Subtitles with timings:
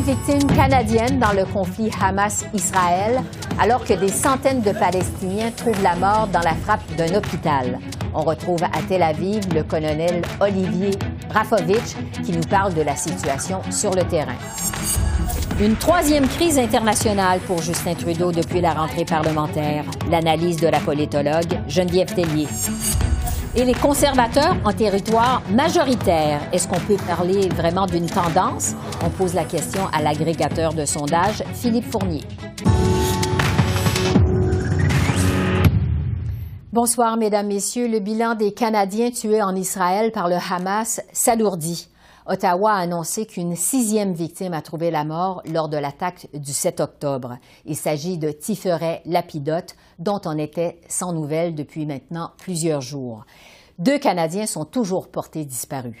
[0.00, 3.22] Victime canadienne dans le conflit Hamas-Israël,
[3.60, 7.78] alors que des centaines de Palestiniens trouvent la mort dans la frappe d'un hôpital.
[8.14, 10.92] On retrouve à Tel Aviv le colonel Olivier
[11.30, 14.36] Rafovitch qui nous parle de la situation sur le terrain.
[15.60, 19.84] Une troisième crise internationale pour Justin Trudeau depuis la rentrée parlementaire.
[20.10, 22.48] L'analyse de la politologue Geneviève Tellier
[23.54, 26.40] et les conservateurs en territoire majoritaire.
[26.52, 28.74] Est-ce qu'on peut parler vraiment d'une tendance?
[29.04, 32.22] On pose la question à l'agrégateur de sondage, Philippe Fournier.
[36.72, 37.86] Bonsoir, Mesdames, Messieurs.
[37.86, 41.88] Le bilan des Canadiens tués en Israël par le Hamas s'alourdit.
[42.26, 46.80] Ottawa a annoncé qu'une sixième victime a trouvé la mort lors de l'attaque du 7
[46.80, 47.38] octobre.
[47.64, 53.24] Il s'agit de Tiferet Lapidote, dont on était sans nouvelles depuis maintenant plusieurs jours.
[53.78, 55.96] Deux Canadiens sont toujours portés disparus.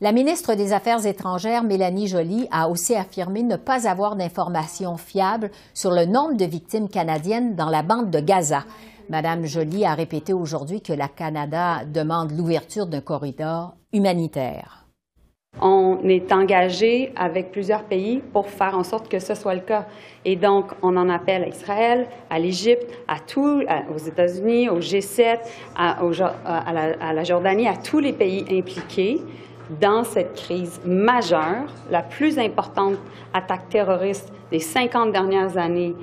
[0.00, 5.50] La ministre des Affaires étrangères, Mélanie Joly, a aussi affirmé ne pas avoir d'informations fiables
[5.74, 8.64] sur le nombre de victimes canadiennes dans la bande de Gaza.
[9.08, 14.85] Madame Joly a répété aujourd'hui que la Canada demande l'ouverture d'un corridor humanitaire.
[15.60, 19.86] On est engagé avec plusieurs pays pour faire en sorte que ce soit le cas.
[20.24, 25.38] Et donc, on en appelle à Israël, à l'Égypte, à tous, aux États-Unis, au G7,
[25.74, 25.98] à,
[26.44, 29.20] à, la, à la Jordanie, à tous les pays impliqués
[29.80, 32.96] dans cette crise majeure, la plus importante
[33.32, 35.94] attaque terroriste des 50 dernières années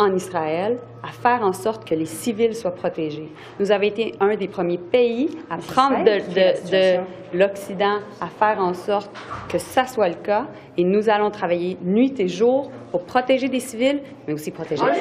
[0.00, 3.30] en Israël à faire en sorte que les civils soient protégés.
[3.58, 8.60] Nous avons été un des premiers pays à prendre de, de, de l'Occident à faire
[8.60, 9.10] en sorte
[9.48, 10.46] que ça soit le cas
[10.76, 15.00] et nous allons travailler nuit et jour pour protéger des civils, mais aussi protéger les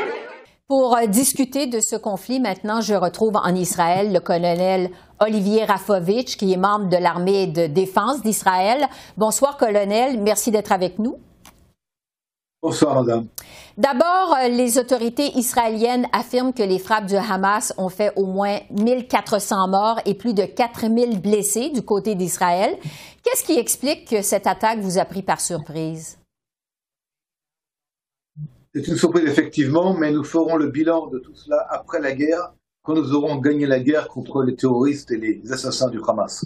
[0.68, 6.54] pour discuter de ce conflit, maintenant, je retrouve en Israël le colonel Olivier Rafovitch, qui
[6.54, 8.86] est membre de l'armée de défense d'Israël.
[9.18, 10.22] Bonsoir, colonel.
[10.22, 11.16] Merci d'être avec nous.
[12.62, 13.28] Bonsoir, madame.
[13.78, 19.70] D'abord, les autorités israéliennes affirment que les frappes du Hamas ont fait au moins 1400
[19.70, 22.76] morts et plus de 4000 blessés du côté d'Israël.
[23.24, 26.20] Qu'est-ce qui explique que cette attaque vous a pris par surprise?
[28.76, 32.54] C'est une surprise, effectivement, mais nous ferons le bilan de tout cela après la guerre,
[32.84, 36.44] quand nous aurons gagné la guerre contre les terroristes et les assassins du Hamas.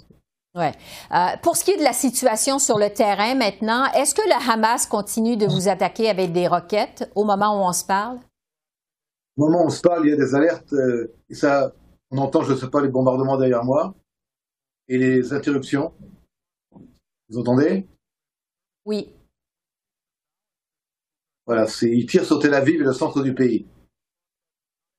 [0.54, 0.72] Ouais.
[1.10, 4.52] Euh, pour ce qui est de la situation sur le terrain maintenant, est-ce que le
[4.52, 8.18] Hamas continue de vous attaquer avec des roquettes au moment où on se parle?
[9.36, 10.72] Au moment où on se parle, il y a des alertes.
[10.72, 11.72] Euh, et ça,
[12.12, 13.94] on entend, je ne sais pas, les bombardements derrière moi
[14.86, 15.92] et les interruptions.
[17.28, 17.88] Vous entendez?
[18.84, 19.12] Oui.
[21.46, 23.66] Voilà, ils tirent sur Tel Aviv et le centre du pays.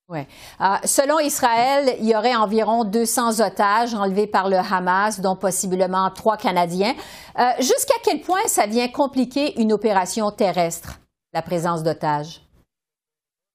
[0.07, 0.27] Ouais.
[0.61, 6.11] Euh, selon Israël, il y aurait environ 200 otages enlevés par le Hamas, dont possiblement
[6.11, 6.93] trois Canadiens.
[7.39, 10.99] Euh, Jusqu'à quel point ça vient compliquer une opération terrestre,
[11.33, 12.47] la présence d'otages?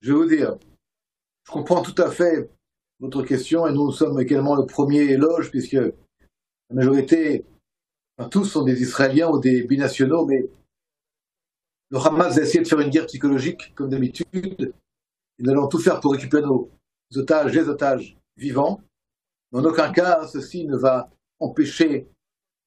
[0.01, 0.57] Je vais vous dire,
[1.47, 2.51] je comprends tout à fait
[2.99, 5.93] votre question et nous sommes également le premier éloge puisque la
[6.73, 7.45] majorité,
[8.19, 10.47] enfin, tous sont des Israéliens ou des binationaux, mais
[11.91, 14.75] le Hamas a essayé de faire une guerre psychologique comme d'habitude
[15.41, 16.71] nous allons tout faire pour récupérer nos
[17.17, 18.81] otages, les otages vivants.
[19.53, 22.09] Mais en aucun cas, ceci ne va empêcher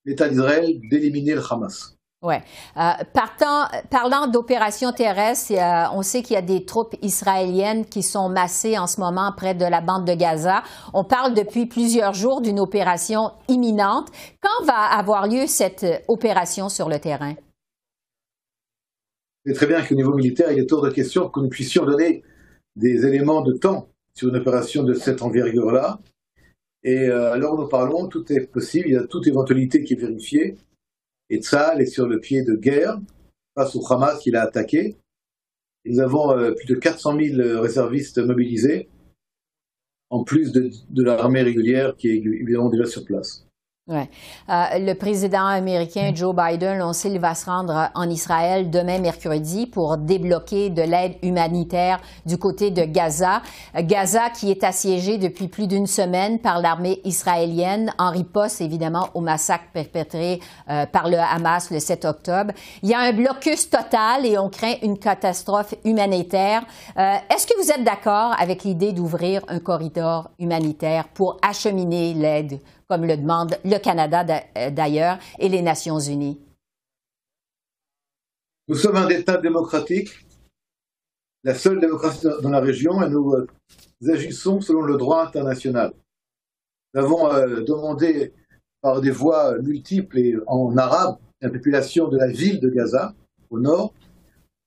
[0.05, 1.95] l'État d'Israël d'éliminer le Hamas.
[2.21, 2.35] Oui.
[2.77, 5.53] Euh, partant, parlant d'opérations terrestres,
[5.93, 9.53] on sait qu'il y a des troupes israéliennes qui sont massées en ce moment près
[9.53, 10.63] de la bande de Gaza.
[10.93, 14.07] On parle depuis plusieurs jours d'une opération imminente.
[14.41, 17.35] Quand va avoir lieu cette opération sur le terrain?
[19.45, 22.23] C'est très bien qu'au niveau militaire, il est hors de question que nous puissions donner
[22.75, 25.99] des éléments de temps sur une opération de cette envergure-là.
[26.83, 29.99] Et euh, alors nous parlons, tout est possible, il y a toute éventualité qui est
[29.99, 30.57] vérifiée.
[31.29, 32.99] Et Tzal est sur le pied de guerre
[33.55, 34.97] face au Hamas qu'il a attaqué.
[35.85, 38.89] Nous avons euh, plus de 400 000 réservistes mobilisés,
[40.09, 43.45] en plus de l'armée régulière qui est évidemment déjà sur place.
[43.89, 44.09] Ouais.
[44.47, 48.99] Euh, le président américain Joe Biden, on sait, il va se rendre en Israël demain
[48.99, 53.41] mercredi pour débloquer de l'aide humanitaire du côté de Gaza.
[53.75, 59.19] Gaza qui est assiégé depuis plus d'une semaine par l'armée israélienne en riposte évidemment au
[59.19, 60.39] massacre perpétré
[60.69, 62.53] euh, par le Hamas le 7 octobre.
[62.83, 66.63] Il y a un blocus total et on craint une catastrophe humanitaire.
[66.97, 72.61] Euh, est-ce que vous êtes d'accord avec l'idée d'ouvrir un corridor humanitaire pour acheminer l'aide
[72.87, 74.25] comme le demande le Canada
[74.57, 76.39] euh, d'ailleurs et les Nations unies?
[78.67, 80.25] Nous sommes un État démocratique,
[81.43, 83.47] la seule démocratie dans la région, et nous euh,
[84.07, 85.93] agissons selon le droit international.
[86.93, 88.33] Nous avons euh, demandé
[88.81, 93.13] par des voies multiples et en arabe la population de la ville de Gaza,
[93.49, 93.93] au nord,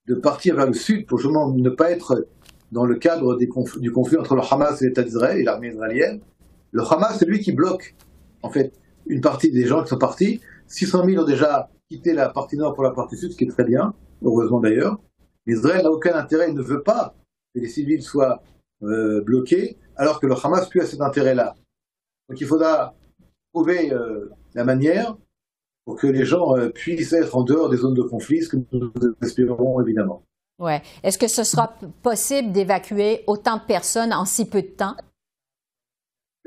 [0.06, 2.26] de partir vers le sud pour justement ne pas être
[2.72, 3.48] dans le cadre du
[3.92, 6.20] conflit entre le Hamas et l'État d'Israël et l'armée israélienne.
[6.76, 7.94] Le Hamas, c'est lui qui bloque
[8.42, 8.74] en fait,
[9.06, 10.42] une partie des gens qui sont partis.
[10.66, 13.48] 600 000 ont déjà quitté la partie nord pour la partie sud, ce qui est
[13.48, 15.00] très bien, heureusement d'ailleurs.
[15.46, 17.14] Israël n'a aucun intérêt, ne veut pas
[17.54, 18.42] que les civils soient
[18.82, 21.54] euh, bloqués, alors que le Hamas plus a cet intérêt-là.
[22.28, 22.94] Donc il faudra
[23.54, 25.16] trouver euh, la manière
[25.86, 28.58] pour que les gens euh, puissent être en dehors des zones de conflit, ce que
[28.72, 30.22] nous espérons évidemment.
[30.58, 30.82] Ouais.
[31.02, 34.96] Est-ce que ce sera possible d'évacuer autant de personnes en si peu de temps?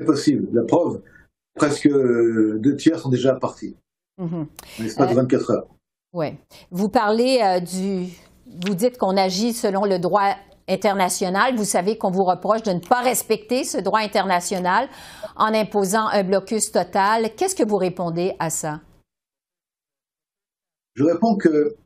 [0.00, 0.48] C'est possible.
[0.52, 1.02] La preuve,
[1.54, 3.76] presque deux tiers sont déjà partis.
[4.16, 4.44] Mmh.
[4.96, 5.68] pas de 24 heures.
[6.14, 6.36] Oui.
[6.70, 8.06] Vous parlez euh, du.
[8.66, 10.34] Vous dites qu'on agit selon le droit
[10.68, 11.54] international.
[11.54, 14.88] Vous savez qu'on vous reproche de ne pas respecter ce droit international
[15.36, 17.34] en imposant un blocus total.
[17.36, 18.80] Qu'est-ce que vous répondez à ça?
[20.94, 21.76] Je réponds que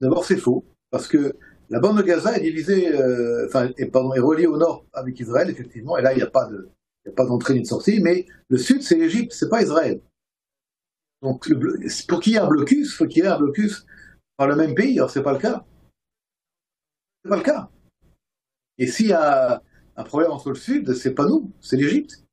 [0.00, 1.36] d'abord c'est faux, parce que
[1.70, 5.18] la bande de Gaza est divisée, euh, enfin, est, pardon, est reliée au nord avec
[5.18, 6.70] Israël, effectivement, et là il n'y a pas de,
[7.04, 9.62] il n'y a pas d'entrée ni de sortie, mais le sud, c'est l'Égypte, c'est pas
[9.62, 10.00] Israël.
[11.20, 11.48] Donc,
[12.08, 13.86] pour qu'il y ait un blocus, il faut qu'il y ait un blocus
[14.36, 14.98] par le même pays.
[14.98, 15.64] Alors, c'est pas le cas.
[17.22, 17.70] C'est pas le cas.
[18.78, 19.62] Et s'il y a
[19.96, 22.24] un problème entre le sud, c'est pas nous, c'est l'Égypte.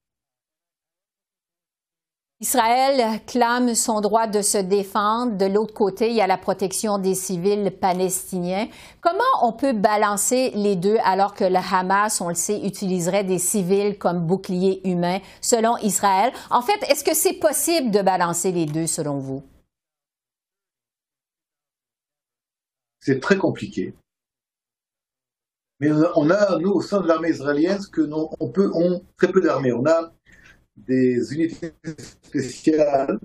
[2.41, 5.35] Israël clame son droit de se défendre.
[5.35, 8.69] De l'autre côté, il y a la protection des civils palestiniens.
[9.01, 13.39] Comment on peut balancer les deux alors que le Hamas, on le sait, utiliserait des
[13.39, 16.31] civils comme boucliers humains selon Israël?
[16.49, 19.43] En fait, est-ce que c'est possible de balancer les deux selon vous?
[23.01, 23.93] C'est très compliqué.
[25.81, 28.09] Mais on a, nous, au sein de l'armée israélienne, que
[28.39, 29.73] on peut, on, très peu d'armées.
[29.73, 30.13] On a
[30.87, 33.19] des unités spéciales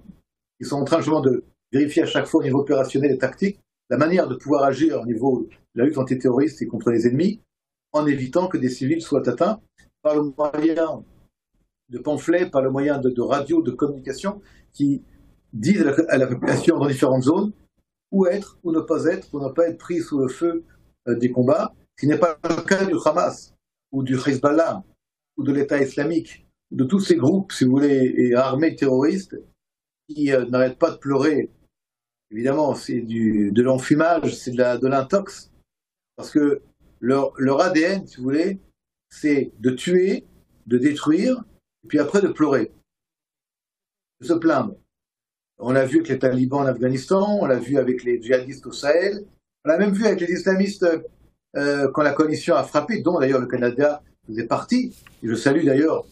[0.59, 3.61] qui sont en train justement de vérifier à chaque fois au niveau opérationnel et tactique
[3.91, 7.41] la manière de pouvoir agir au niveau de la lutte antiterroriste et contre les ennemis
[7.93, 9.61] en évitant que des civils soient atteints
[10.03, 11.05] par le moyen
[11.91, 14.41] de pamphlets, par le moyen de, radio, de communication
[14.73, 15.03] qui
[15.53, 17.53] disent à la, population dans différentes zones
[18.11, 20.65] où être, où ne pas être, pour ne pas être pris sous le feu
[21.09, 23.55] euh, des combats, ce qui n'est pas le cas du Hamas
[23.93, 24.83] ou du Hezbollah
[25.37, 26.44] ou de l'État islamique
[26.75, 29.37] de tous ces groupes, si vous voulez, et armées terroristes
[30.09, 31.51] qui euh, n'arrêtent pas de pleurer.
[32.31, 35.53] Évidemment, c'est de l'enfumage, c'est de l'intox,
[36.17, 36.63] parce que
[37.01, 38.59] leur, leur ADN, si vous voulez,
[39.09, 40.27] c'est de tuer,
[40.67, 41.45] de détruire,
[41.85, 42.73] et puis après de pleurer,
[44.21, 44.75] de se plaindre.
[45.59, 48.73] On l'a vu avec les talibans en Afghanistan, on l'a vu avec les djihadistes au
[48.73, 49.25] Sahel,
[49.65, 50.87] on l'a même vu avec les islamistes
[51.57, 54.93] euh, quand la coalition a frappé, dont d'ailleurs le Canada faisait partie.
[55.23, 56.05] Et je salue d'ailleurs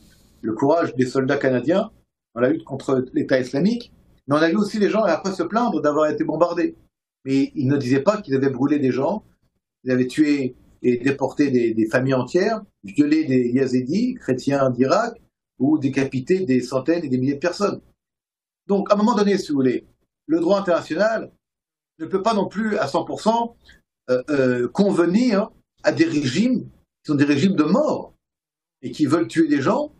[0.43, 1.91] le courage des soldats canadiens
[2.35, 3.93] dans la lutte contre l'État islamique,
[4.27, 6.77] mais on a vu aussi les gens après se plaindre d'avoir été bombardés.
[7.25, 9.25] Mais ils ne disaient pas qu'ils avaient brûlé des gens,
[9.85, 15.23] ils avaient tué et déporté des, familles entières, violé des Yazidis, chrétiens d'Irak,
[15.59, 17.81] ou décapité des centaines et des milliers de personnes.
[18.67, 19.87] Donc, à un moment donné, si vous voulez,
[20.27, 21.31] le droit international
[22.01, 23.55] ne peut pas non plus à 100%
[24.11, 25.51] euh, euh, convenir
[25.85, 28.15] à des régimes qui sont des régimes de mort
[28.83, 29.93] et qui veulent tuer des gens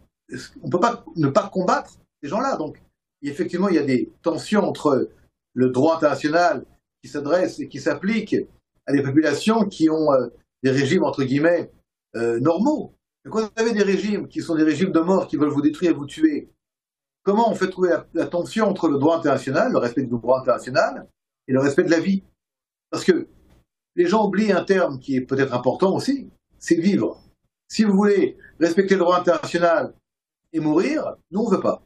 [0.63, 2.57] on ne peut pas ne pas combattre ces gens-là?
[2.57, 2.81] Donc,
[3.23, 5.11] effectivement, il y a des tensions entre
[5.55, 6.65] le droit international
[7.03, 8.37] qui s'adresse et qui s'applique
[8.87, 10.29] à des populations qui ont euh,
[10.63, 11.71] des régimes, entre guillemets,
[12.17, 12.95] euh, normaux.
[13.25, 15.97] Quand vous avez des régimes qui sont des régimes de mort, qui veulent vous détruire
[15.97, 16.49] vous tuer,
[17.23, 21.07] comment on fait trouver la, tension entre le droit international, le respect du droit international,
[21.47, 22.25] et le respect de la vie?
[22.91, 23.29] Parce que
[23.95, 27.23] les gens oublient un terme qui est peut-être important aussi, c'est vivre.
[27.69, 29.95] Si vous voulez respecter le droit international
[30.53, 31.83] et mourir, nous, on ne veut pas.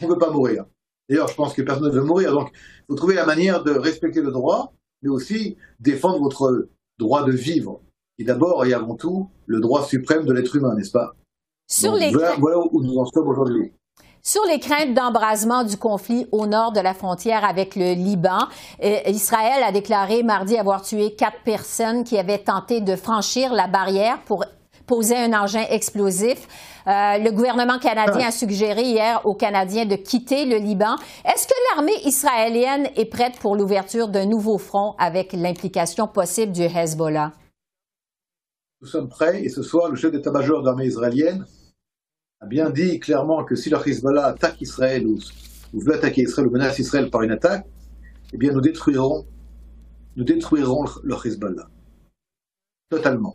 [0.00, 0.64] On ne veut pas mourir.
[1.08, 2.32] D'ailleurs, je pense que personne ne veut mourir.
[2.32, 4.72] Donc, il faut trouver la manière de respecter le droit,
[5.02, 7.80] mais aussi défendre votre droit de vivre.
[8.18, 11.12] Et d'abord et avant tout, le droit suprême de l'être humain, n'est-ce pas?
[11.68, 12.10] Sur les...
[12.10, 13.72] voilà, où nous en sommes aujourd'hui.
[14.22, 18.48] Sur les craintes d'embrasement du conflit au nord de la frontière avec le Liban,
[18.82, 23.68] euh, Israël a déclaré mardi avoir tué quatre personnes qui avaient tenté de franchir la
[23.68, 24.44] barrière pour
[24.86, 26.48] poser un engin explosif.
[26.86, 30.94] Euh, le gouvernement canadien a suggéré hier aux Canadiens de quitter le Liban.
[31.24, 36.62] Est-ce que l'armée israélienne est prête pour l'ouverture d'un nouveau front avec l'implication possible du
[36.62, 37.32] Hezbollah?
[38.80, 41.44] Nous sommes prêts et ce soir, le chef d'état-major de l'armée israélienne
[42.40, 45.18] a bien dit clairement que si le Hezbollah attaque Israël ou,
[45.72, 47.66] veut attaquer Israël ou menace Israël par une attaque,
[48.32, 49.26] eh bien nous détruirons,
[50.14, 51.66] nous détruirons le Hezbollah.
[52.90, 53.34] Totalement.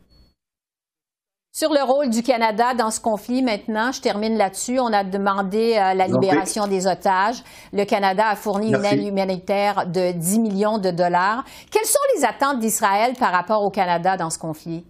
[1.54, 4.80] Sur le rôle du Canada dans ce conflit, maintenant, je termine là-dessus.
[4.80, 7.44] On a demandé euh, la libération des otages.
[7.74, 11.44] Le Canada a fourni une aide humanitaire de 10 millions de dollars.
[11.70, 14.86] Quelles sont les attentes d'Israël par rapport au Canada dans ce conflit?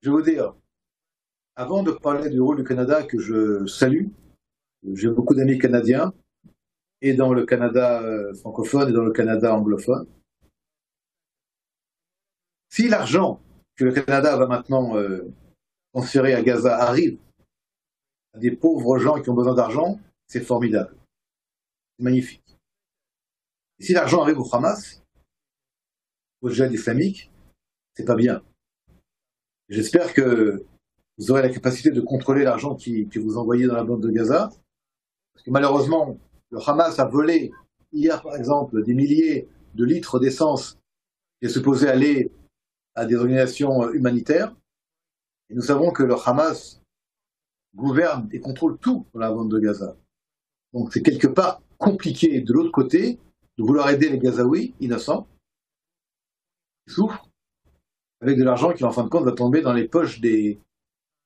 [0.00, 0.54] Je vous dire,
[1.56, 4.06] avant de parler du rôle du Canada que je salue,
[4.94, 6.14] j'ai beaucoup d'amis canadiens,
[7.02, 10.06] et dans le Canada euh, francophone et dans le Canada anglophone.
[12.70, 13.40] Si l'argent
[13.82, 15.28] que le Canada va maintenant euh,
[15.92, 17.18] transférer à Gaza arrive
[18.32, 19.98] à des pauvres gens qui ont besoin d'argent,
[20.28, 20.94] c'est formidable.
[21.98, 22.58] C'est magnifique.
[23.80, 25.02] Si l'argent arrive au Hamas,
[26.42, 27.32] au djihad islamique,
[27.94, 28.42] c'est pas bien.
[29.68, 30.64] J'espère que
[31.18, 34.50] vous aurez la capacité de contrôler l'argent qui, vous envoyez dans la bande de Gaza.
[35.34, 36.18] Parce que malheureusement,
[36.50, 37.50] le Hamas a volé
[37.92, 40.78] hier, par exemple, des milliers de litres d'essence
[41.40, 42.30] qui est supposé aller
[42.94, 44.54] à des organisations humanitaires.
[45.50, 46.80] Et nous savons que le Hamas
[47.74, 49.96] gouverne et contrôle tout dans la bande de Gaza.
[50.72, 53.18] Donc c'est quelque part compliqué de l'autre côté
[53.58, 55.26] de vouloir aider les Gazaouis innocents
[56.86, 57.28] qui souffrent
[58.20, 60.60] avec de l'argent qui en fin de compte va tomber dans les poches des,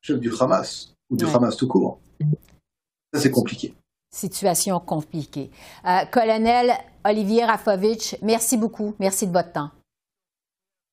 [0.06, 2.00] chef du Hamas ou du Hamas tout court.
[3.12, 3.74] Ça, c'est compliqué.
[4.10, 5.50] Situation compliquée.
[5.84, 6.72] Euh, colonel
[7.04, 8.94] Olivier Rafovitch, merci beaucoup.
[8.98, 9.70] Merci de votre temps.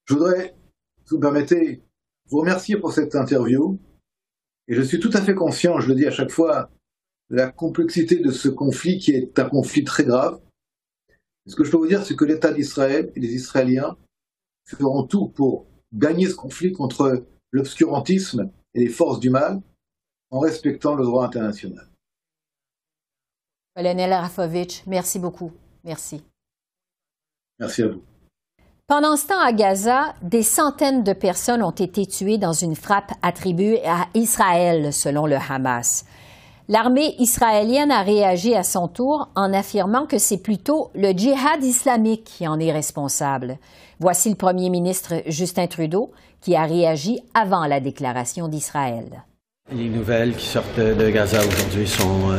[0.05, 0.55] Je voudrais,
[1.09, 1.83] vous permettez,
[2.29, 3.79] vous remercier pour cette interview.
[4.67, 6.71] Et je suis tout à fait conscient, je le dis à chaque fois,
[7.29, 10.39] de la complexité de ce conflit qui est un conflit très grave.
[11.45, 13.97] Ce que je peux vous dire, c'est que l'État d'Israël et les Israéliens
[14.65, 19.61] feront tout pour gagner ce conflit contre l'obscurantisme et les forces du mal
[20.31, 21.89] en respectant le droit international.
[23.75, 25.51] Colonel Rafovitch, merci beaucoup.
[25.83, 26.23] Merci.
[27.59, 28.12] Merci à vous.
[28.95, 33.11] Pendant ce temps, à Gaza, des centaines de personnes ont été tuées dans une frappe
[33.23, 36.05] attribuée à Israël, selon le Hamas.
[36.69, 42.23] L'armée israélienne a réagi à son tour en affirmant que c'est plutôt le djihad islamique
[42.23, 43.57] qui en est responsable.
[43.99, 49.23] Voici le premier ministre Justin Trudeau qui a réagi avant la déclaration d'Israël.
[49.71, 52.29] Les nouvelles qui sortent de Gaza aujourd'hui sont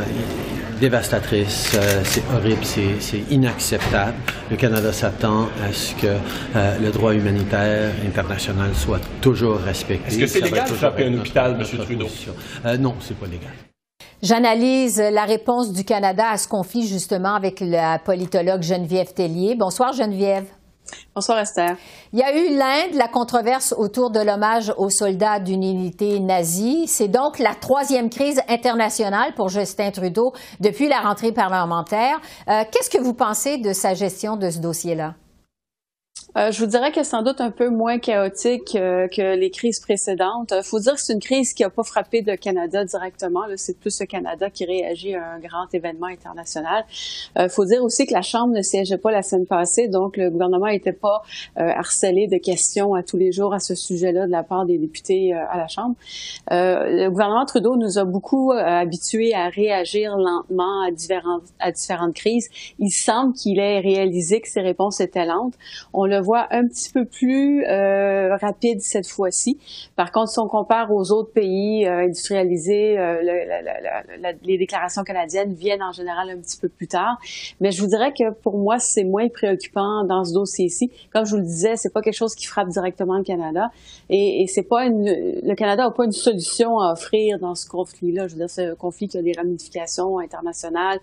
[0.75, 4.14] euh, dévastatrices, euh, c'est horrible, c'est inacceptable.
[4.50, 10.09] Le Canada s'attend à ce que euh, le droit humanitaire international soit toujours respecté.
[10.09, 11.78] Est-ce que c'est légal de frapper un hôpital, M.
[11.85, 12.07] Trudeau?
[12.78, 13.50] non, c'est pas légal.
[14.23, 19.54] J'analyse la réponse du Canada à ce conflit justement avec la politologue Geneviève Tellier.
[19.54, 20.47] Bonsoir Geneviève.
[21.15, 21.77] Bonsoir Esther.
[22.13, 26.87] Il y a eu l'Inde, la controverse autour de l'hommage aux soldats d'une unité nazie.
[26.89, 32.21] C'est donc la troisième crise internationale pour Justin Trudeau depuis la rentrée parlementaire.
[32.49, 35.15] Euh, qu'est-ce que vous pensez de sa gestion de ce dossier-là?
[36.37, 39.79] Euh, je vous dirais que sans doute un peu moins chaotique euh, que les crises
[39.79, 40.49] précédentes.
[40.50, 43.43] Il euh, faut dire que c'est une crise qui n'a pas frappé le Canada directement.
[43.55, 46.85] C'est plus le Canada qui réagit à un grand événement international.
[47.38, 50.31] Il faut dire aussi que la Chambre ne siégeait pas la semaine passée, donc le
[50.31, 51.23] gouvernement n'était pas
[51.57, 55.33] harcelé de questions à tous les jours à ce sujet-là de la part des députés
[55.33, 55.95] à la Chambre.
[56.50, 62.49] le gouvernement Trudeau nous a beaucoup habitués à réagir lentement à différentes, à différentes crises.
[62.79, 65.55] Il semble qu'il ait réalisé que ses réponses étaient lentes.
[65.93, 69.59] On le voit un petit peu plus euh, rapide cette fois-ci.
[69.97, 73.23] Par contre, si on compare aux autres pays euh, industrialisés, euh,
[74.43, 77.19] les déclarations canadiennes viennent en général un petit peu plus tard.
[77.61, 80.90] Mais je vous dirais que pour moi, c'est moins préoccupant dans ce dossier-ci.
[81.12, 83.71] Comme je vous le disais, c'est pas quelque chose qui frappe directement le Canada,
[84.11, 88.28] et, c'est pas le Canada n'a pas une solution à offrir dans ce conflit-là.
[88.28, 90.99] Je veux dire, c'est un conflit qui a des ramifications internationales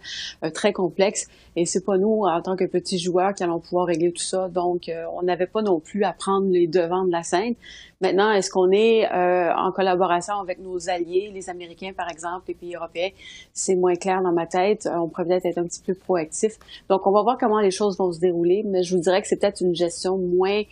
[0.54, 4.12] très complexes, et c'est pas nous, en tant que petits joueurs, qui allons pouvoir régler
[4.12, 4.50] tout ça.
[4.50, 7.56] Donc, on n'avait pas non plus à prendre les devants de la scène.
[8.02, 12.56] Maintenant, est-ce qu'on est euh, en collaboration avec nos alliés, les Américains par exemple, les
[12.56, 13.10] pays européens?
[13.54, 14.90] C'est moins clair dans ma tête.
[14.94, 16.54] On pourrait peut-être être un petit peu proactif.
[16.90, 19.28] Donc, on va voir comment les choses vont se dérouler, mais je vous dirais que
[19.28, 20.64] c'est peut-être une gestion moins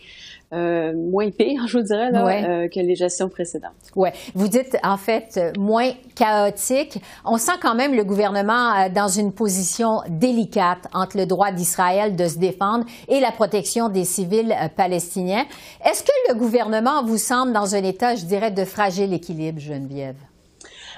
[0.52, 3.70] euh, moins pire, je vous dirais, là, euh, que les gestions précédentes.
[3.94, 4.12] Ouais.
[4.34, 7.00] Vous dites, en fait, moins chaotique.
[7.24, 12.16] On sent quand même le gouvernement euh, dans une position délicate entre le droit d'Israël
[12.16, 15.44] de se défendre et la protection des civils palestiniens.
[15.84, 20.16] Est-ce que le gouvernement vous semble dans un état, je dirais, de fragile équilibre, Geneviève?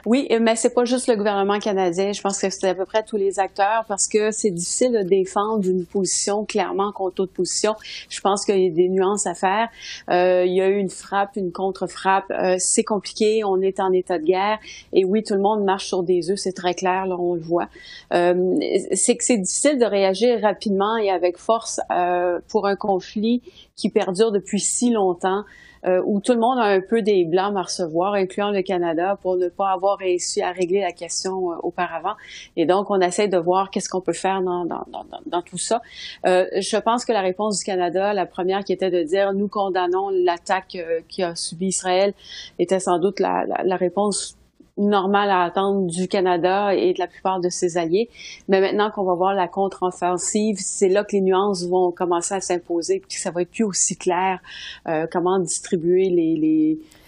[0.05, 2.13] Oui, mais c'est pas juste le gouvernement canadien.
[2.13, 5.03] Je pense que c'est à peu près tous les acteurs parce que c'est difficile de
[5.03, 7.77] défendre une position clairement contre autre position.
[8.09, 9.69] Je pense qu'il y a des nuances à faire.
[10.11, 12.31] Euh, il y a eu une frappe, une contre-frappe.
[12.31, 13.45] Euh, c'est compliqué.
[13.45, 14.59] On est en état de guerre.
[14.93, 16.39] Et oui, tout le monde marche sur des œufs.
[16.39, 17.07] C'est très clair.
[17.07, 17.69] Là, on le voit.
[18.13, 18.59] Euh,
[18.95, 23.41] c'est que c'est difficile de réagir rapidement et avec force euh, pour un conflit
[23.77, 25.45] qui perdure depuis si longtemps.
[25.85, 29.19] Euh, où tout le monde a un peu des blâmes à recevoir, incluant le Canada,
[29.21, 32.15] pour ne pas avoir réussi à régler la question euh, auparavant.
[32.57, 35.59] Et donc, on essaie de voir qu'est-ce qu'on peut faire dans, dans, dans, dans tout
[35.59, 35.83] ça.
[36.25, 39.49] Euh, je pense que la réponse du Canada, la première qui était de dire nous
[39.49, 42.15] condamnons l'attaque euh, qui a subi Israël,
[42.59, 44.37] était sans doute la, la, la réponse
[44.77, 48.09] normal à attendre du Canada et de la plupart de ses alliés.
[48.49, 52.41] Mais maintenant qu'on va voir la contre-offensive, c'est là que les nuances vont commencer à
[52.41, 54.41] s'imposer, puis ça va être plus aussi clair
[54.89, 56.37] euh, comment distribuer les,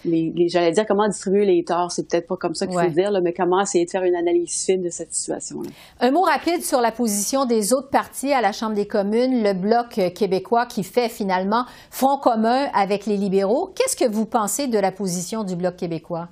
[0.04, 2.86] les, les, j'allais dire comment distribuer les torts, c'est peut-être pas comme ça qu'il faut
[2.90, 5.70] dire, là, mais comment essayer de faire une analyse fine de cette situation-là.
[6.00, 9.54] Un mot rapide sur la position des autres partis à la Chambre des communes, le
[9.54, 13.72] bloc québécois qui fait finalement front commun avec les libéraux.
[13.74, 16.28] Qu'est-ce que vous pensez de la position du bloc québécois?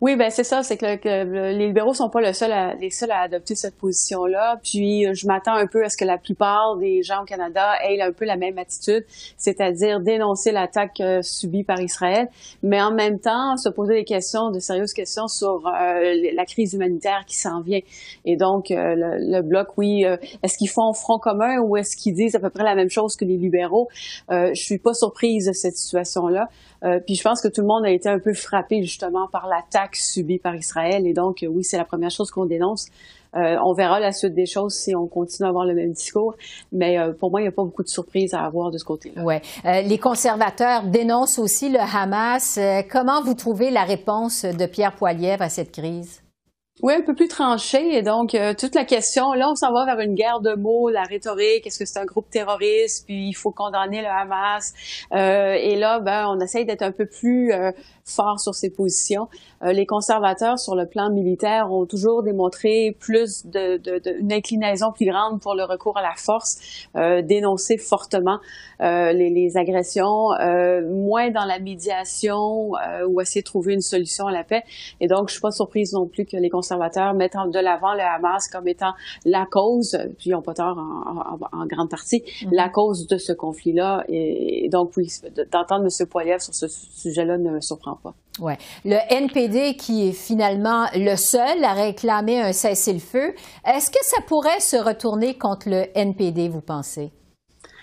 [0.00, 3.20] Oui, ben c'est ça, c'est que, les libéraux sont pas le seul les seuls à
[3.20, 4.58] adopter cette position-là.
[4.62, 8.00] Puis je m'attends un peu à ce que la plupart des gens au Canada aient
[8.00, 9.04] un peu la même attitude,
[9.36, 12.28] c'est-à-dire dénoncer l'attaque euh, subie par Israël,
[12.62, 16.74] mais en même temps se poser des questions, de sérieuses questions sur euh, la crise
[16.74, 17.80] humanitaire qui s'en vient.
[18.24, 20.04] Et donc euh, le, bloc, oui,
[20.42, 23.16] est-ce qu'ils font front commun ou est-ce qu'ils disent à peu près la même chose
[23.16, 23.88] que les libéraux?
[24.30, 26.48] Je suis pas surprise de cette situation-là.
[27.06, 29.69] puis je pense que tout le monde a été un peu frappé justement par l'attaque
[29.94, 31.06] subie par Israël.
[31.06, 32.88] Et donc, oui, c'est la première chose qu'on dénonce.
[33.36, 36.34] Euh, on verra la suite des choses si on continue à avoir le même discours.
[36.72, 38.84] Mais euh, pour moi, il n'y a pas beaucoup de surprises à avoir de ce
[38.84, 39.22] côté-là.
[39.22, 39.40] Ouais.
[39.64, 42.58] Euh, les conservateurs dénoncent aussi le Hamas.
[42.90, 46.22] comment vous trouvez la réponse de Pierre Poilievre à cette crise?
[46.82, 47.96] Oui, un peu plus tranché.
[47.96, 50.88] Et donc, euh, toute la question, là, on s'en va vers une guerre de mots,
[50.88, 54.72] la rhétorique, est-ce que c'est un groupe terroriste, puis il faut condamner le Hamas.
[55.12, 57.70] Euh, et là, ben, on essaye d'être un peu plus euh,
[58.10, 59.28] fort sur ces positions.
[59.62, 64.92] les conservateurs, sur le plan militaire, ont toujours démontré plus de, de, de une inclinaison
[64.92, 68.38] plus grande pour le recours à la force, dénoncer fortement
[68.80, 70.28] les, les, agressions,
[70.90, 72.70] moins dans la médiation
[73.08, 74.62] ou essayer de trouver une solution à la paix.
[75.00, 78.02] Et donc, je suis pas surprise non plus que les conservateurs mettent de l'avant le
[78.02, 78.92] Hamas comme étant
[79.24, 82.50] la cause, puis ils n'ont pas tort en, grande partie, mhm.
[82.52, 84.04] la cause de ce conflit-là.
[84.08, 85.08] Et, donc, oui,
[85.52, 86.08] d'entendre M.
[86.08, 87.99] Poiliev sur ce sujet-là ne me surprend pas.
[88.84, 93.34] Le NPD, qui est finalement le seul à réclamer un cessez-le-feu,
[93.66, 97.12] est-ce que ça pourrait se retourner contre le NPD, vous pensez?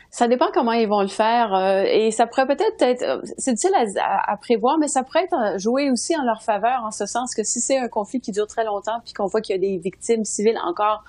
[0.10, 3.54] Ça dépend comment ils vont le faire euh, et ça pourrait peut-être être, euh, c'est
[3.54, 6.92] difficile à, à, prévoir, mais ça pourrait être euh, joué aussi en leur faveur en
[6.92, 9.56] ce sens que si c'est un conflit qui dure très longtemps puis qu'on voit qu'il
[9.56, 11.04] y a des victimes civiles encore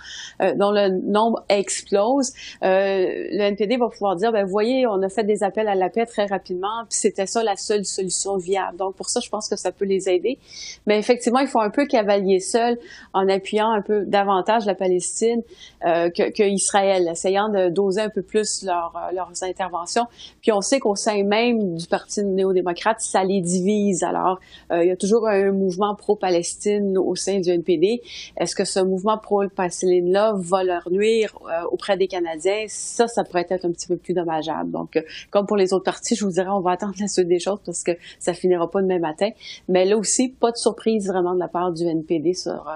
[0.56, 2.32] dont le nombre explose,
[2.62, 6.06] le NPD va pouvoir dire, ben voyez, on a fait des appels à la paix
[6.06, 8.76] très rapidement puis c'était ça la seule solution viable.
[8.76, 10.38] Donc pour ça, je pense que ça peut les aider.
[10.87, 12.78] Mais effectivement, il faut un peu cavalier seul
[13.12, 15.42] en appuyant un peu davantage la Palestine
[15.82, 20.07] que, que Israël, essayant de doser un peu plus leur euh, interventions.
[20.40, 24.03] Puis on sait qu'au sein même du Parti néo-démocrate, ça les divise.
[24.03, 24.38] Alors,
[24.72, 28.03] euh, il y a toujours un mouvement pro-Palestine au sein du NPD.
[28.37, 32.64] Est-ce que ce mouvement pro-Palestine-là va leur nuire euh, auprès des Canadiens?
[32.68, 34.70] Ça, ça pourrait être un petit peu plus dommageable.
[34.70, 37.40] Donc, comme pour les autres partis, je vous dirais, on va attendre la suite des
[37.40, 39.31] choses parce que ça finira pas demain matin.
[39.68, 42.33] Mais là aussi, pas de surprise vraiment de la part du NPD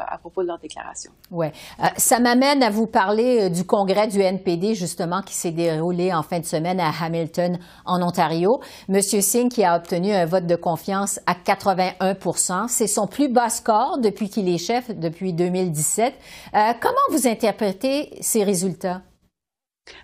[0.09, 1.13] à propos de leur déclaration.
[1.31, 1.53] Ouais.
[1.97, 6.41] ça m'amène à vous parler du congrès du NPD, justement, qui s'est déroulé en fin
[6.41, 8.61] de semaine à Hamilton, en Ontario.
[8.89, 13.51] Monsieur Singh qui a obtenu un vote de confiance à 81% C'est son plus bas
[13.51, 16.15] score depuis qu'il est chef, depuis 2017.
[16.55, 19.03] Euh, comment vous interprétez ces résultats?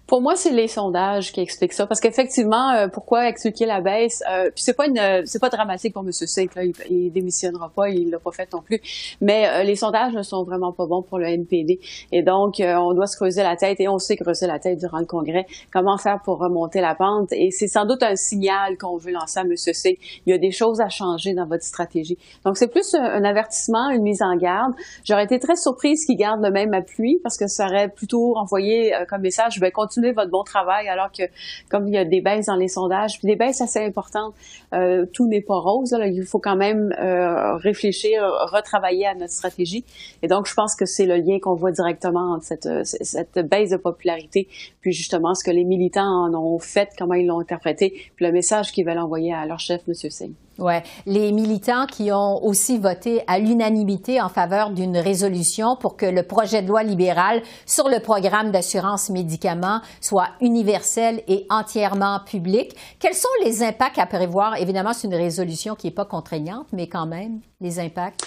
[0.09, 4.23] Pour moi, c'est les sondages qui expliquent ça, parce qu'effectivement, euh, pourquoi expliquer la baisse
[4.29, 6.11] euh, Puis c'est pas une, c'est pas dramatique pour M.
[6.11, 8.81] Sink, là, il, il, démissionnera pas, il l'a pas fait non plus.
[9.21, 11.79] Mais euh, les sondages ne sont vraiment pas bons pour le NPD,
[12.11, 14.79] et donc euh, on doit se creuser la tête, et on sait creuser la tête
[14.79, 15.47] durant le congrès.
[15.73, 19.38] Comment faire pour remonter la pente Et c'est sans doute un signal qu'on veut lancer
[19.41, 19.57] à M.
[19.57, 19.99] Sink.
[20.27, 22.19] Il y a des choses à changer dans votre stratégie.
[22.45, 24.73] Donc c'est plus un, un avertissement, une mise en garde.
[25.05, 28.93] J'aurais été très surprise qu'il garde le même appui, parce que ça aurait plutôt envoyé
[29.09, 31.22] comme message ben, continuez votre bon travail alors que
[31.70, 34.35] comme il y a des baisses dans les sondages, puis des baisses assez importantes,
[34.74, 35.96] euh, tout n'est pas rose.
[36.04, 39.85] Il faut quand même euh, réfléchir, retravailler à notre stratégie.
[40.22, 43.70] Et donc, je pense que c'est le lien qu'on voit directement entre cette, cette baisse
[43.70, 44.48] de popularité,
[44.81, 48.33] puis justement ce que les militants en ont fait, comment ils l'ont interprété, puis le
[48.33, 49.94] message qu'ils veulent envoyer à leur chef, M.
[49.94, 50.35] Singh.
[50.59, 56.05] Ouais, les militants qui ont aussi voté à l'unanimité en faveur d'une résolution pour que
[56.05, 62.75] le projet de loi libéral sur le programme d'assurance médicaments soit universel et entièrement public.
[62.99, 64.57] Quels sont les impacts à prévoir?
[64.57, 68.27] Évidemment, c'est une résolution qui n'est pas contraignante, mais quand même, les impacts.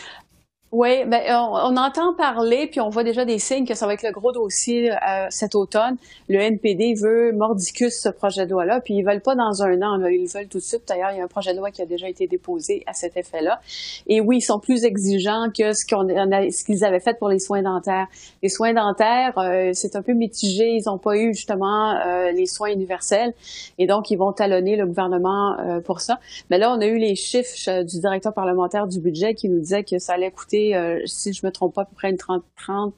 [0.73, 4.03] Oui, ben, on, entend parler, puis on voit déjà des signes que ça va être
[4.03, 5.97] le gros dossier euh, cet automne.
[6.29, 9.97] Le NPD veut mordicus ce projet de loi-là, puis ils veulent pas dans un an,
[9.97, 10.83] là, ils veulent tout de suite.
[10.87, 13.17] D'ailleurs, il y a un projet de loi qui a déjà été déposé à cet
[13.17, 13.59] effet-là.
[14.07, 17.63] Et oui, ils sont plus exigeants que ce qu'on qu'ils avaient fait pour les soins
[17.63, 18.07] dentaires.
[18.41, 20.69] Les soins dentaires, euh, c'est un peu mitigé.
[20.69, 23.33] Ils n'ont pas eu justement euh, les soins universels,
[23.77, 26.21] et donc ils vont talonner le gouvernement pour ça.
[26.49, 29.83] Mais là, on a eu les chiffres du directeur parlementaire du budget qui nous disait
[29.83, 32.17] que ça allait coûter euh, si je me trompe pas, à peu près une,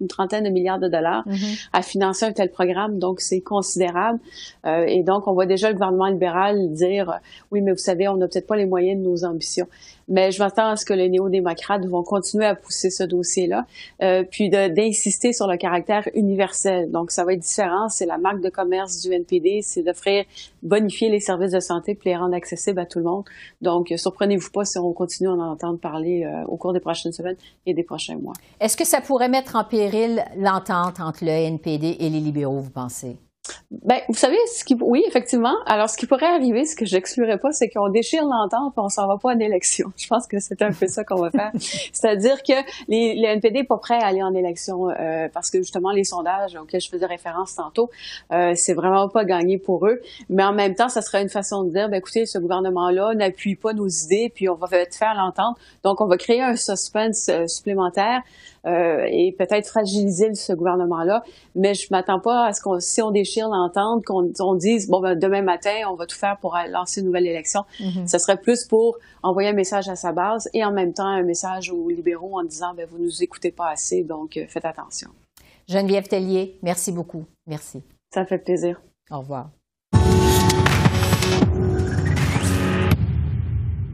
[0.02, 1.70] une trentaine de milliards de dollars mm-hmm.
[1.74, 3.00] à financer un tel programme.
[3.00, 4.20] Donc, c'est considérable.
[4.66, 7.20] Euh, et donc, on voit déjà le gouvernement libéral dire,
[7.52, 9.68] oui, mais vous savez, on n'a peut-être pas les moyens de nos ambitions.
[10.08, 13.66] Mais je m'attends à ce que les néo-démocrates vont continuer à pousser ce dossier-là,
[14.02, 16.92] euh, puis d'insister sur le caractère universel.
[16.92, 17.90] Donc, ça va être différent.
[17.90, 20.26] C'est la marque de commerce du NPD, c'est d'offrir,
[20.62, 23.24] bonifier les services de santé puis les rendre accessibles à tout le monde.
[23.62, 27.14] Donc, surprenez-vous pas si on continue à en entendre parler euh, au cours des prochaines
[27.14, 28.34] semaines et des prochains mois.
[28.60, 32.72] Est-ce que ça pourrait mettre en péril l'entente entre le NPD et les libéraux, vous
[32.72, 33.18] pensez?
[33.72, 35.56] Ben, vous savez, ce qui, oui, effectivement.
[35.66, 38.88] Alors, ce qui pourrait arriver, ce que j'exclurais pas, c'est qu'on déchire l'entente et on
[38.88, 39.92] s'en va pas en élection.
[39.98, 41.52] Je pense que c'est un peu ça qu'on va faire.
[41.58, 42.54] C'est-à-dire que
[42.88, 46.06] les, les NPD n'est pas prêt à aller en élection euh, parce que justement, les
[46.06, 47.90] sondages auxquels je faisais référence tantôt,
[48.32, 50.02] euh, c'est vraiment pas gagné pour eux.
[50.30, 53.56] Mais en même temps, ça serait une façon de dire, ben, écoutez, ce gouvernement-là n'appuie
[53.56, 55.58] pas nos idées, puis on va faire l'entente.
[55.84, 58.22] Donc, on va créer un suspense euh, supplémentaire
[58.66, 61.24] euh, et peut-être fragiliser ce gouvernement-là.
[61.56, 65.02] Mais je m'attends pas à ce qu'on, si on déchire l'entente, qu'on on dise bon
[65.02, 67.66] ben, demain matin on va tout faire pour lancer une nouvelle élection.
[67.80, 68.08] Mm-hmm.
[68.08, 71.24] Ce serait plus pour envoyer un message à sa base et en même temps un
[71.24, 75.10] message aux libéraux en disant ben vous nous écoutez pas assez donc euh, faites attention.
[75.68, 77.26] Geneviève Tellier, merci beaucoup.
[77.48, 77.84] Merci.
[78.14, 78.82] Ça fait plaisir.
[79.10, 79.50] Au revoir.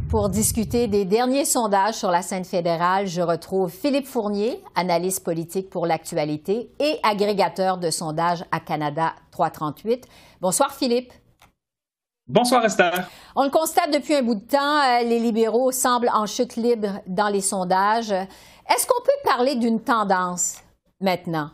[0.09, 5.69] Pour discuter des derniers sondages sur la scène fédérale, je retrouve Philippe Fournier, analyste politique
[5.69, 10.07] pour l'actualité et agrégateur de sondages à Canada 338.
[10.41, 11.13] Bonsoir Philippe.
[12.27, 13.07] Bonsoir Esther.
[13.35, 17.01] On le constate depuis un bout de temps, euh, les libéraux semblent en chute libre
[17.05, 18.11] dans les sondages.
[18.11, 20.55] Est-ce qu'on peut parler d'une tendance
[20.99, 21.51] maintenant?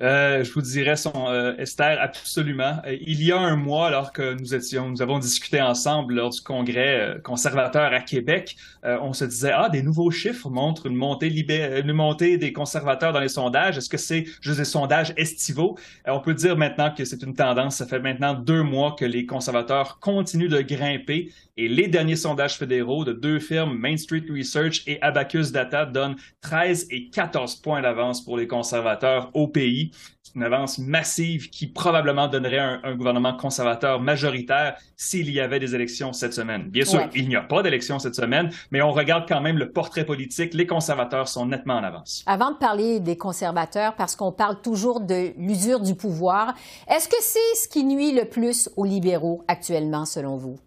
[0.00, 2.76] Euh, je vous dirais, son, euh, Esther, absolument.
[2.86, 6.30] Euh, il y a un mois, alors que nous étions, nous avons discuté ensemble lors
[6.30, 11.28] du congrès conservateur à Québec, on se disait ah des nouveaux chiffres montrent une montée
[11.28, 13.76] une montée des conservateurs dans les sondages.
[13.76, 15.76] Est-ce que c'est juste des sondages estivaux?
[16.06, 17.76] On peut dire maintenant que c'est une tendance.
[17.76, 22.56] Ça fait maintenant deux mois que les conservateurs continuent de grimper et les derniers sondages
[22.56, 27.82] fédéraux de deux firmes, Main Street Research et Abacus Data, donnent 13 et 14 points
[27.82, 29.90] d'avance pour les conservateurs au pays.
[30.22, 35.74] C'est une avance massive qui probablement donnerait un, gouvernement conservateur majoritaire s'il y avait des
[35.74, 36.68] élections cette semaine.
[36.68, 39.72] Bien sûr, il n'y a pas d'élections cette semaine, mais on regarde quand même le
[39.72, 40.54] portrait politique.
[40.54, 42.22] Les conservateurs sont nettement en avance.
[42.26, 46.54] Avant de parler des conservateurs, parce qu'on parle toujours de l'usure du pouvoir,
[46.88, 50.60] est-ce que c'est ce qui nuit le plus aux libéraux actuellement, selon vous?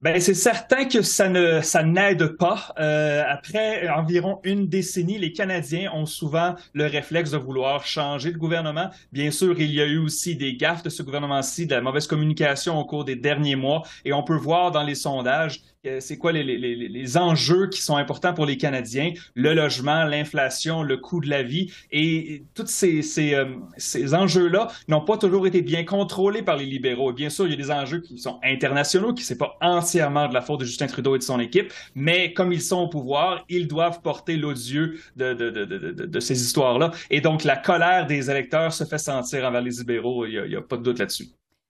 [0.00, 2.72] Ben, c'est certain que ça ne ça n'aide pas.
[2.78, 8.38] Euh, après environ une décennie, les Canadiens ont souvent le réflexe de vouloir changer de
[8.38, 8.90] gouvernement.
[9.10, 12.06] Bien sûr, il y a eu aussi des gaffes de ce gouvernement-ci, de la mauvaise
[12.06, 15.62] communication au cours des derniers mois, et on peut voir dans les sondages
[16.00, 21.20] c'est quoi les, enjeux qui sont importants pour les Canadiens, le logement, l'inflation, le coût
[21.20, 21.72] de la vie.
[21.92, 23.02] Et tous ces,
[23.34, 27.12] euh, ces, enjeux-là n'ont pas toujours été bien contrôlés par les libéraux.
[27.12, 30.34] bien sûr, il y a des enjeux qui sont internationaux, qui c'est pas entièrement de
[30.34, 33.44] la faute de Justin Trudeau et de son équipe, mais comme ils sont au pouvoir,
[33.48, 36.90] ils doivent porter l'odieux de, de, de, de, ces histoires-là.
[37.10, 40.60] Et donc, la colère des électeurs se fait sentir envers les libéraux, il n'y a
[40.60, 41.28] pas de doute là-dessus.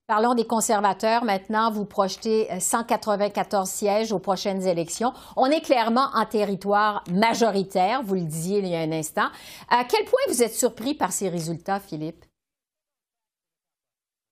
[0.08, 1.22] Parlons des conservateurs.
[1.22, 5.12] Maintenant, vous projetez 194 sièges aux prochaines élections.
[5.36, 9.28] On est clairement en territoire majoritaire, vous le disiez il y a un instant.
[9.68, 12.24] À quel point vous êtes surpris par ces résultats, Philippe?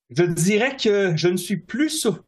[0.08, 2.25] Je dirais que je ne suis plus surpris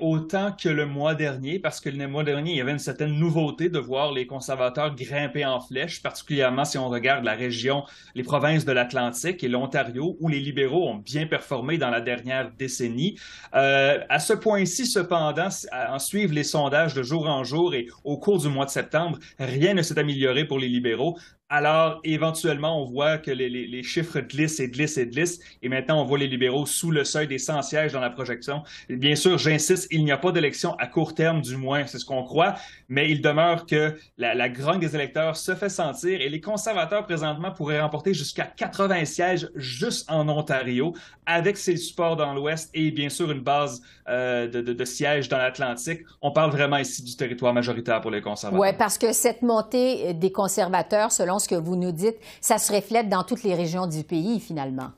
[0.00, 3.12] autant que le mois dernier, parce que le mois dernier, il y avait une certaine
[3.12, 8.22] nouveauté de voir les conservateurs grimper en flèche, particulièrement si on regarde la région, les
[8.22, 13.18] provinces de l'Atlantique et l'Ontario, où les libéraux ont bien performé dans la dernière décennie.
[13.54, 15.48] Euh, à ce point-ci, cependant,
[15.88, 19.18] en suivre les sondages de jour en jour et au cours du mois de septembre,
[19.38, 21.16] rien ne s'est amélioré pour les libéraux.
[21.52, 25.40] Alors, éventuellement, on voit que les, chiffres glissent et glissent et glissent.
[25.62, 28.62] Et maintenant, on voit les libéraux sous le seuil des 100 sièges dans la projection.
[28.88, 32.04] bien sûr, j'insiste, il n'y a pas d'élection à court terme, du moins, c'est ce
[32.04, 32.54] qu'on croit.
[32.88, 36.20] Mais il demeure que la, la grogne des électeurs se fait sentir.
[36.20, 40.94] Et les conservateurs, présentement, pourraient remporter jusqu'à 80 sièges juste en Ontario,
[41.26, 45.38] avec ses supports dans l'Ouest et bien sûr une base euh, de, de, sièges dans
[45.38, 46.02] l'Atlantique.
[46.22, 48.60] On parle vraiment ici du territoire majoritaire pour les conservateurs.
[48.60, 52.72] Oui, parce que cette montée des conservateurs, selon ce que vous nous dites, ça se
[52.72, 54.90] reflète dans toutes les régions du pays, finalement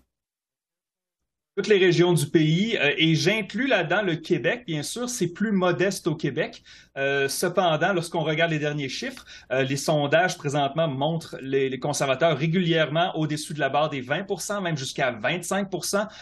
[1.56, 4.64] toutes les régions du pays euh, et j'inclus là-dedans le Québec.
[4.66, 6.62] Bien sûr, c'est plus modeste au Québec.
[6.96, 13.16] Euh, cependant, lorsqu'on regarde les derniers chiffres, euh, les sondages présentement montrent les, conservateurs régulièrement
[13.16, 15.68] au-dessus de la barre des 20 même jusqu'à 25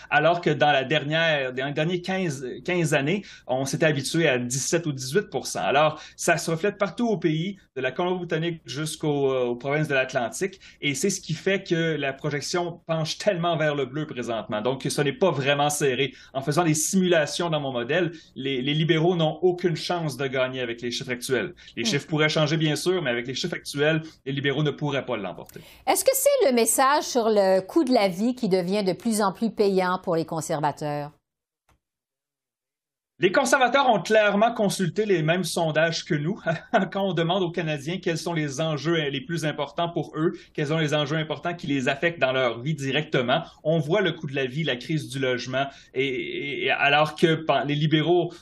[0.09, 4.39] alors que dans la dernière, dans les dernières 15, 15 années, on s'était habitué à
[4.39, 9.89] 17 ou 18 Alors, ça se reflète partout au pays, de la Colombie-Britannique jusqu'aux provinces
[9.89, 14.07] de l'Atlantique, et c'est ce qui fait que la projection penche tellement vers le bleu
[14.07, 14.61] présentement.
[14.61, 16.15] Donc, ce n'est pas vraiment serré.
[16.35, 20.83] En faisant des simulations dans mon modèle, les, libéraux n'ont aucune chance de gagner avec
[20.83, 21.55] les chiffres actuels.
[21.77, 21.87] Les hmm.
[21.87, 25.17] chiffres pourraient changer, bien sûr, mais avec les chiffres actuels, les libéraux ne pourraient pas
[25.17, 25.61] l'emporter.
[25.87, 29.23] Est-ce que c'est le message sur le coût de la vie qui devient de plus
[29.23, 31.13] en plus payant pour les conservateurs?
[33.23, 36.41] Les conservateurs ont clairement consulté les mêmes sondages que nous.
[36.91, 40.69] Quand on demande aux Canadiens quels sont les enjeux les plus importants pour eux, quels
[40.69, 44.27] sont les enjeux importants qui les affectent dans leur vie directement, on voit le coût
[44.27, 48.33] de la vie, la crise du logement, et, alors que les libéraux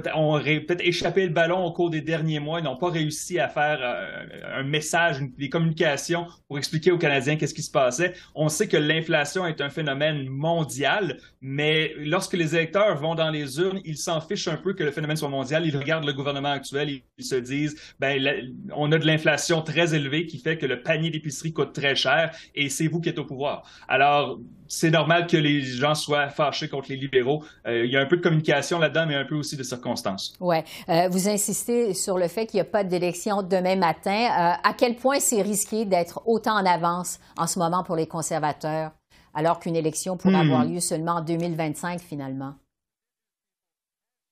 [0.00, 4.60] peut-être échappé le ballon au cours des derniers mois, n'ont pas réussi à faire euh,
[4.60, 8.14] un message, des communications pour expliquer aux Canadiens qu'est-ce qui se passait.
[8.34, 13.58] On sait que l'inflation est un phénomène mondial, mais lorsque les électeurs vont dans les
[13.58, 15.66] urnes, ils s'en fiche un peu que le phénomène soit mondial.
[15.66, 20.26] Ils regardent le gouvernement actuel, ils se disent, ben, on a de l'inflation très élevée
[20.26, 23.24] qui fait que le panier d'épicerie coûte très cher et c'est vous qui êtes au
[23.24, 23.68] pouvoir.
[23.88, 27.44] Alors, c'est normal que les gens soient fâchés contre les libéraux.
[27.66, 30.34] Euh, il y a un peu de communication là-dedans, mais un peu aussi de circonstances.
[30.40, 30.56] Oui.
[30.88, 34.10] Euh, vous insistez sur le fait qu'il n'y a pas d'élection demain matin.
[34.10, 38.06] Euh, à quel point c'est risqué d'être autant en avance en ce moment pour les
[38.06, 38.92] conservateurs,
[39.34, 40.50] alors qu'une élection pourrait hmm.
[40.50, 42.54] avoir lieu seulement en 2025 finalement?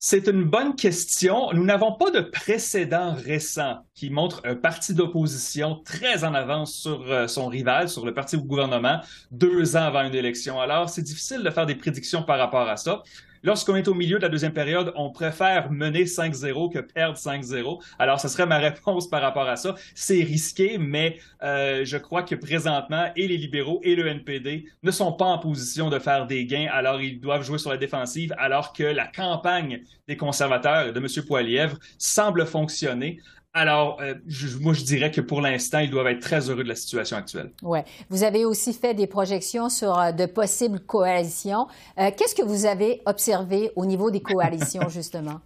[0.07, 1.51] C'est une bonne question.
[1.55, 7.11] Nous n'avons pas de précédent récent qui montre un parti d'opposition très en avance sur
[7.11, 10.61] euh, son rival, sur le parti au gouvernement, deux ans avant une élection.
[10.61, 13.03] Alors, c'est difficile de faire des prédictions par rapport à ça.
[13.44, 17.78] Lorsqu'on est au milieu de la deuxième période, on préfère mener 5-0 que perdre 5-0.
[17.98, 19.74] Alors, ce serait ma réponse par rapport à ça.
[19.94, 24.90] C'est risqué, mais euh, je crois que présentement, et les libéraux et le NPD ne
[24.90, 26.70] sont pas en position de faire des gains.
[26.72, 31.26] Alors, ils doivent jouer sur la défensive, alors que la campagne des conservateurs de M.
[31.26, 33.20] Poilièvre semble fonctionner.
[33.57, 34.14] Alors, euh,
[34.61, 37.53] moi, je dirais que pour l'instant, ils doivent être très heureux de la situation actuelle.
[37.62, 37.79] Oui.
[38.11, 41.69] Vous avez aussi fait des projections sur euh, de possibles coalitions.
[41.99, 45.40] Euh, qu'est-ce que vous avez observé au niveau des coalitions, justement?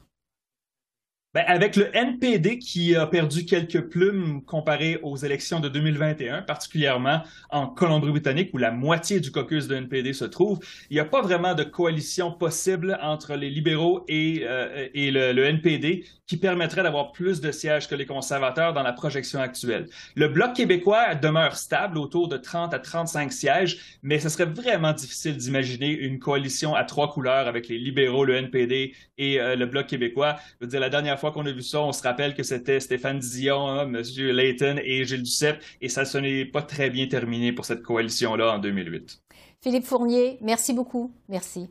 [1.38, 7.22] Ben, avec le NPD qui a perdu quelques plumes comparé aux élections de 2021, particulièrement
[7.50, 10.58] en Colombie-Britannique où la moitié du caucus de NPD se trouve,
[10.90, 15.44] il n'y a pas vraiment de coalition possible entre les libéraux et, euh, le, le,
[15.44, 19.86] NPD qui permettrait d'avoir plus de sièges que les conservateurs dans la projection actuelle.
[20.16, 24.92] Le Bloc québécois demeure stable autour de 30 à 35 sièges, mais ce serait vraiment
[24.92, 29.66] difficile d'imaginer une coalition à trois couleurs avec les libéraux, le NPD et euh, le
[29.66, 30.36] Bloc québécois.
[30.60, 32.80] Je veux dire, la dernière fois qu'on a vu ça, on se rappelle que c'était
[32.80, 34.02] Stéphane Dion, hein, M.
[34.16, 38.54] Layton et Gilles Duceppe, et ça ne n'est pas très bien terminé pour cette coalition-là
[38.54, 39.22] en 2008.
[39.62, 41.12] Philippe Fournier, merci beaucoup.
[41.28, 41.68] Merci.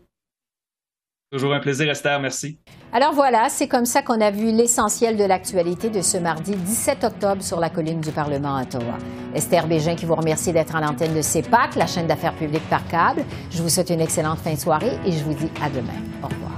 [1.29, 2.21] Toujours un plaisir, Esther.
[2.21, 2.57] Merci.
[2.93, 7.03] Alors voilà, c'est comme ça qu'on a vu l'essentiel de l'actualité de ce mardi 17
[7.03, 8.97] octobre sur la colline du Parlement à Ottawa.
[9.35, 12.87] Esther Bégin qui vous remercie d'être à l'antenne de CEPAC, la chaîne d'affaires publiques par
[12.87, 13.25] câble.
[13.51, 16.01] Je vous souhaite une excellente fin de soirée et je vous dis à demain.
[16.23, 16.56] Au revoir.